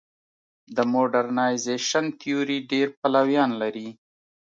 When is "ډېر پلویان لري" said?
2.71-3.89